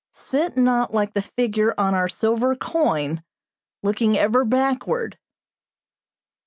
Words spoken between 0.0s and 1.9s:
Sit not like the figure